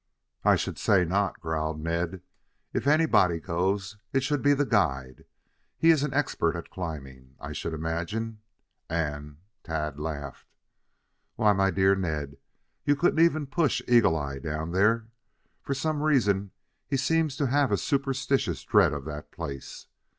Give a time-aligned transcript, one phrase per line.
[0.43, 2.23] "I should say not," growled Ned.
[2.73, 5.25] "If anybody goes it should be the guide.
[5.77, 8.39] He is an expert at climbing, I should imagine,
[8.89, 10.47] and" Tad laughed.
[11.35, 12.37] "Why, my dear Ned,
[12.83, 15.07] you couldn't even push Eagle eye down there.
[15.61, 16.49] For some reason
[16.87, 19.85] he seems to have a superstitious dread of that place.